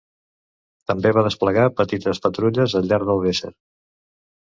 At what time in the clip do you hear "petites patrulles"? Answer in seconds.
1.81-2.73